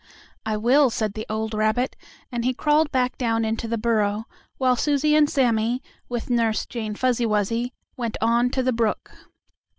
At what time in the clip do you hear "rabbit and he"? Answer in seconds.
1.53-2.55